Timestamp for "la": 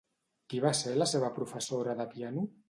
1.01-1.07